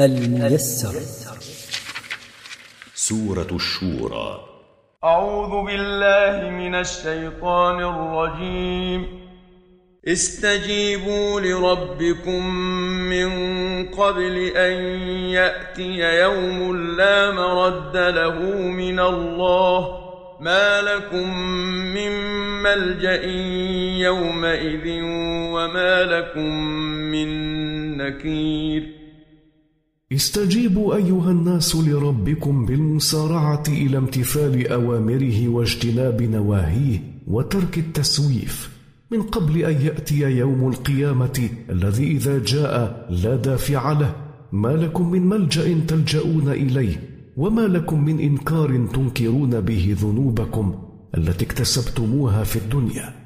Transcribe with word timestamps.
الميسر. 0.00 1.00
سورة 2.94 3.48
الشورى. 3.52 4.40
أعوذ 5.04 5.66
بالله 5.66 6.50
من 6.50 6.74
الشيطان 6.74 7.80
الرجيم. 7.80 9.06
استجيبوا 10.08 11.40
لربكم 11.40 12.46
من 13.10 13.30
قبل 13.88 14.38
أن 14.56 14.72
يأتي 15.28 15.98
يوم 15.98 16.76
لا 16.96 17.30
مرد 17.30 17.96
له 17.96 18.40
من 18.58 19.00
الله. 19.00 19.98
ما 20.40 20.82
لكم 20.82 21.38
من 21.94 22.12
ملجأ 22.62 23.24
يومئذ 24.04 25.00
وما 25.52 26.02
لكم 26.02 26.54
من 27.12 27.28
نكير. 27.96 28.95
استجيبوا 30.12 30.94
أيها 30.96 31.30
الناس 31.30 31.76
لربكم 31.76 32.66
بالمسارعة 32.66 33.62
إلى 33.68 33.98
امتثال 33.98 34.68
أوامره 34.68 35.48
واجتناب 35.48 36.22
نواهيه 36.22 37.00
وترك 37.26 37.78
التسويف 37.78 38.70
من 39.10 39.22
قبل 39.22 39.64
أن 39.64 39.86
يأتي 39.86 40.20
يوم 40.20 40.68
القيامة 40.68 41.48
الذي 41.70 42.10
إذا 42.10 42.38
جاء 42.38 43.06
لا 43.10 43.36
دافع 43.36 43.92
له. 43.92 44.14
ما 44.52 44.68
لكم 44.68 45.10
من 45.10 45.26
ملجأ 45.26 45.80
تلجؤون 45.88 46.48
إليه 46.48 47.00
وما 47.36 47.60
لكم 47.60 48.04
من 48.04 48.20
إنكار 48.20 48.86
تنكرون 48.94 49.60
به 49.60 49.96
ذنوبكم 50.00 50.74
التي 51.18 51.44
اكتسبتموها 51.44 52.44
في 52.44 52.56
الدنيا. 52.56 53.25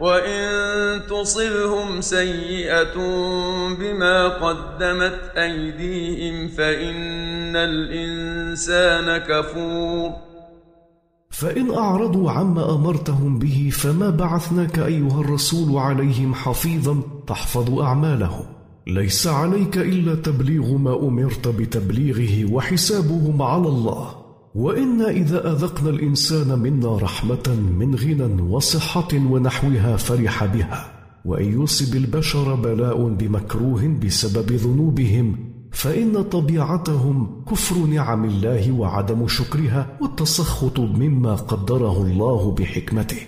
وإن 0.00 1.06
تصبهم 1.06 2.00
سيئة 2.00 2.94
بما 3.78 4.28
قدمت 4.28 5.20
أيديهم 5.36 6.48
فإن 6.48 7.56
الإنسان 7.56 9.18
كفور 9.18 10.10
فإن 11.30 11.74
أعرضوا 11.74 12.30
عما 12.30 12.74
أمرتهم 12.74 13.38
به 13.38 13.70
فما 13.72 14.10
بعثناك 14.10 14.78
أيها 14.78 15.20
الرسول 15.20 15.78
عليهم 15.78 16.34
حفيظا 16.34 17.00
تحفظ 17.26 17.80
أعمالهم 17.80 18.44
ليس 18.86 19.26
عليك 19.26 19.78
إلا 19.78 20.14
تبليغ 20.14 20.76
ما 20.76 20.94
أمرت 20.94 21.48
بتبليغه 21.48 22.52
وحسابهم 22.52 23.42
على 23.42 23.68
الله 23.68 24.25
وإنا 24.56 25.08
إذا 25.08 25.52
أذقنا 25.52 25.90
الإنسان 25.90 26.58
منا 26.58 26.96
رحمة 26.96 27.56
من 27.78 27.94
غنى 27.94 28.42
وصحة 28.42 29.08
ونحوها 29.14 29.96
فرح 29.96 30.44
بها 30.44 30.92
وإن 31.24 31.62
يصب 31.62 31.96
البشر 31.96 32.54
بلاء 32.54 33.08
بمكروه 33.08 33.98
بسبب 34.04 34.52
ذنوبهم 34.52 35.52
فإن 35.72 36.22
طبيعتهم 36.22 37.44
كفر 37.50 37.76
نعم 37.76 38.24
الله 38.24 38.72
وعدم 38.72 39.28
شكرها 39.28 39.98
والتسخط 40.00 40.80
مما 40.80 41.34
قدره 41.34 42.02
الله 42.02 42.54
بحكمته. 42.58 43.26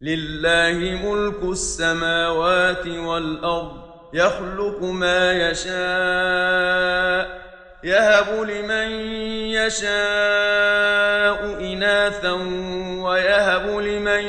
لله 0.00 1.02
ملك 1.04 1.42
السماوات 1.42 2.86
والأرض 2.86 3.72
يخلق 4.14 4.84
ما 4.84 5.32
يشاء 5.32 7.43
يهب 7.84 8.42
لمن 8.42 8.90
يشاء 9.50 11.38
إناثا 11.72 12.32
ويهب 13.02 13.78
لمن 13.78 14.24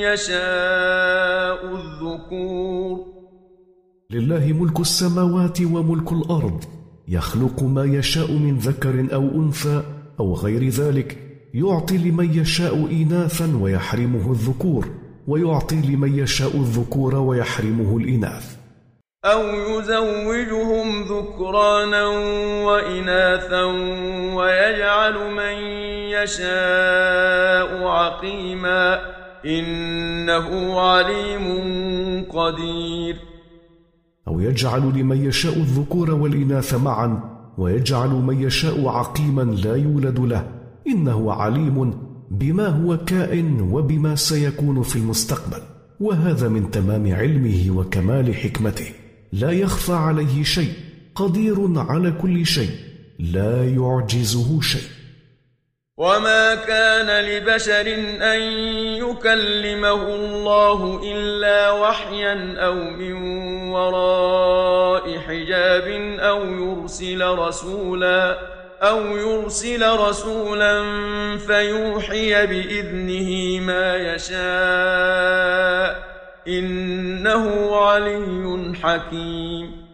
يشاء 0.00 1.74
الذكور. 1.74 3.06
لله 4.10 4.52
ملك 4.52 4.80
السماوات 4.80 5.60
وملك 5.60 6.12
الأرض. 6.12 6.64
يخلق 7.08 7.62
ما 7.62 7.84
يشاء 7.84 8.32
من 8.32 8.58
ذكر 8.58 9.06
أو 9.14 9.22
أنثى 9.22 9.82
أو 10.20 10.34
غير 10.34 10.68
ذلك. 10.68 11.18
يعطي 11.54 11.98
لمن 11.98 12.38
يشاء 12.38 12.74
إناثا 12.74 13.58
ويحرمه 13.60 14.32
الذكور. 14.32 14.88
ويعطي 15.26 15.76
لمن 15.76 16.18
يشاء 16.18 16.56
الذكور 16.56 17.14
ويحرمه 17.14 17.96
الإناث. 17.96 18.56
أو 19.26 19.42
يزوجهم 19.42 21.02
ذكرانا 21.02 22.06
وإناثا 22.66 23.62
ويجعل 24.34 25.14
من 25.14 25.56
يشاء 26.10 27.86
عقيما 27.86 29.00
إنه 29.46 30.80
عليم 30.80 31.44
قدير. 32.30 33.16
أو 34.28 34.40
يجعل 34.40 34.80
لمن 34.80 35.26
يشاء 35.26 35.56
الذكور 35.56 36.10
والإناث 36.10 36.74
معا 36.74 37.20
ويجعل 37.58 38.08
من 38.08 38.42
يشاء 38.42 38.88
عقيما 38.88 39.42
لا 39.42 39.76
يولد 39.76 40.20
له. 40.20 40.46
إنه 40.86 41.32
عليم 41.32 41.94
بما 42.30 42.66
هو 42.66 42.96
كائن 42.96 43.68
وبما 43.72 44.14
سيكون 44.14 44.82
في 44.82 44.96
المستقبل. 44.96 45.62
وهذا 46.00 46.48
من 46.48 46.70
تمام 46.70 47.14
علمه 47.14 47.78
وكمال 47.78 48.34
حكمته. 48.34 49.05
لا 49.40 49.50
يخفى 49.50 49.92
عليه 49.92 50.44
شيء 50.44 50.72
قدير 51.14 51.56
على 51.76 52.10
كل 52.22 52.46
شيء 52.46 52.70
لا 53.18 53.64
يعجزه 53.64 54.60
شيء. 54.60 54.88
وما 55.98 56.54
كان 56.54 57.24
لبشر 57.24 57.86
أن 58.20 58.40
يكلمه 59.04 60.14
الله 60.14 61.00
إلا 61.12 61.70
وحيا 61.70 62.56
أو 62.58 62.74
من 62.74 63.12
وراء 63.68 65.18
حجاب 65.18 66.18
أو 66.20 66.44
يرسل 66.44 67.24
رسولا 67.24 68.38
أو 68.82 69.16
يرسل 69.16 69.96
رسولا 69.98 70.84
فيوحي 71.38 72.46
بإذنه 72.46 73.60
ما 73.60 73.96
يشاء. 73.96 75.26
إنه 76.48 77.76
علي 77.76 78.72
حكيم. 78.82 79.86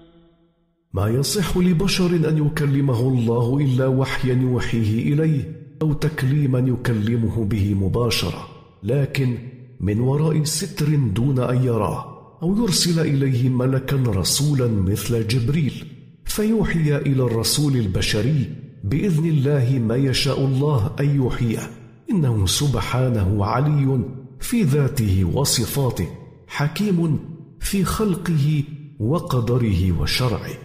ما 0.94 1.08
يصح 1.08 1.56
لبشر 1.56 2.10
أن 2.10 2.46
يكلمه 2.46 3.00
الله 3.00 3.58
إلا 3.58 3.86
وحيا 3.86 4.34
يوحيه 4.34 5.12
إليه 5.12 5.62
أو 5.82 5.92
تكليما 5.92 6.58
يكلمه 6.58 7.44
به 7.44 7.74
مباشرة 7.74 8.48
لكن 8.82 9.38
من 9.80 10.00
وراء 10.00 10.44
ستر 10.44 10.86
دون 10.94 11.38
أن 11.38 11.64
يراه 11.64 12.12
أو 12.42 12.56
يرسل 12.56 13.00
إليه 13.00 13.48
ملكا 13.48 13.96
رسولا 14.06 14.68
مثل 14.68 15.26
جبريل 15.26 15.84
فيوحي 16.24 16.96
إلى 16.96 17.22
الرسول 17.22 17.76
البشري 17.76 18.50
بإذن 18.84 19.26
الله 19.26 19.82
ما 19.88 19.96
يشاء 19.96 20.40
الله 20.40 20.90
أن 21.00 21.16
يوحيه 21.16 21.70
إنه 22.10 22.46
سبحانه 22.46 23.44
علي 23.44 24.00
في 24.40 24.62
ذاته 24.62 25.24
وصفاته. 25.34 26.21
حكيم 26.52 27.20
في 27.60 27.84
خلقه 27.84 28.64
وقدره 29.00 30.00
وشرعه. 30.00 30.56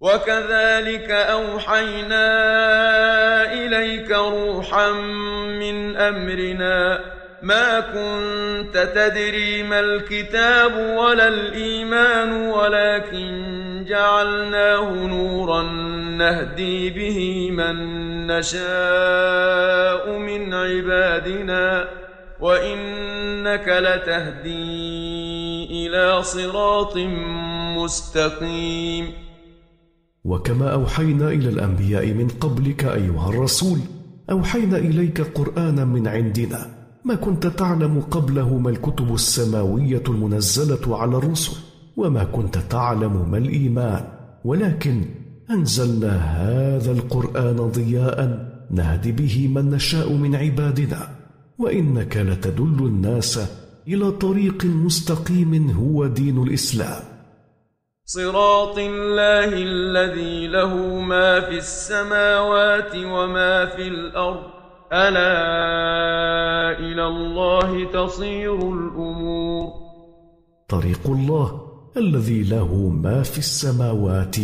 وكذلك 0.00 1.10
أوحينا 1.10 2.26
إليك 3.52 4.10
روحا 4.10 4.92
من 5.60 5.96
أمرنا. 5.96 7.00
ما 7.42 7.80
كنت 7.80 8.78
تدري 8.94 9.62
ما 9.62 9.80
الكتاب 9.80 10.76
ولا 10.76 11.28
الإيمان 11.28 12.32
ولكن 12.32 13.84
جعلناه 13.88 15.06
نورا 15.06 15.62
نهدي 16.18 16.90
به 16.90 17.50
من 17.50 17.76
نشاء 18.26 20.18
من 20.18 20.54
عبادنا. 20.54 21.88
وانك 22.40 23.68
لتهدي 23.68 25.64
إلى 25.70 26.22
صراط 26.22 26.96
مستقيم. 27.78 29.04
وكما 30.24 30.72
اوحينا 30.72 31.28
إلى 31.28 31.48
الانبياء 31.48 32.06
من 32.06 32.28
قبلك 32.28 32.84
ايها 32.84 33.28
الرسول 33.28 33.78
اوحينا 34.30 34.76
اليك 34.76 35.20
قرانا 35.20 35.84
من 35.84 36.08
عندنا 36.08 36.66
ما 37.04 37.14
كنت 37.14 37.46
تعلم 37.46 38.00
قبله 38.00 38.58
ما 38.58 38.70
الكتب 38.70 39.14
السماويه 39.14 40.02
المنزله 40.08 40.98
على 40.98 41.16
الرسل 41.16 41.56
وما 41.96 42.24
كنت 42.24 42.58
تعلم 42.58 43.30
ما 43.30 43.38
الايمان. 43.38 44.04
ولكن 44.44 45.04
انزلنا 45.50 46.16
هذا 46.16 46.92
القران 46.92 47.56
ضياء 47.56 48.48
نهدي 48.70 49.12
به 49.12 49.48
من 49.54 49.70
نشاء 49.70 50.12
من 50.12 50.36
عبادنا. 50.36 51.17
وإنك 51.58 52.16
لتدل 52.16 52.86
الناس 52.86 53.40
إلى 53.88 54.10
طريق 54.10 54.64
مستقيم 54.64 55.70
هو 55.70 56.06
دين 56.06 56.42
الإسلام. 56.42 57.02
صراط 58.04 58.78
الله 58.78 59.50
الذي 59.52 60.46
له 60.46 60.76
ما 61.00 61.40
في 61.40 61.58
السماوات 61.58 62.96
وما 62.96 63.66
في 63.66 63.88
الأرض. 63.88 64.42
ألا 64.92 65.32
إلى 66.78 67.06
الله 67.06 67.92
تصير 67.92 68.54
الأمور. 68.54 69.72
طريق 70.68 71.00
الله 71.06 71.60
الذي 71.96 72.42
له 72.42 72.74
ما 72.88 73.22
في 73.22 73.38
السماوات 73.38 74.36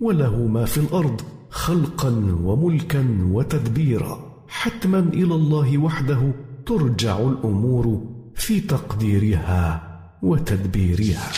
وله 0.00 0.36
ما 0.36 0.64
في 0.64 0.78
الأرض 0.78 1.20
خلقا 1.50 2.08
وملكا 2.44 3.04
وتدبيرا 3.32 4.18
حتما 4.48 4.98
إلى 4.98 5.34
الله 5.34 5.78
وحده 5.78 6.32
ترجع 6.66 7.18
الأمور 7.18 8.06
في 8.36 8.60
تقديرها 8.60 9.82
وتدبيرها. 10.22 11.30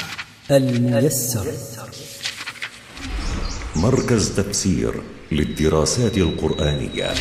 الميسر. 0.51 1.47
مركز 3.77 4.37
تفسير 4.37 5.03
للدراسات 5.33 6.19
القرآنية. 6.19 7.15